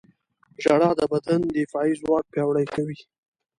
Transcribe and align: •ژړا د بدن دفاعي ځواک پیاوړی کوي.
•ژړا 0.63 0.89
د 0.99 1.01
بدن 1.11 1.41
دفاعي 1.57 1.93
ځواک 2.01 2.25
پیاوړی 2.33 2.67
کوي. 2.75 2.99